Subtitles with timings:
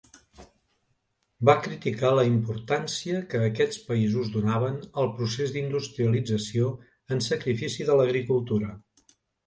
[1.49, 6.75] Va criticar la importància que aquests països donaven al procés d'industrialització
[7.17, 8.77] en sacrifici de l'agricultura.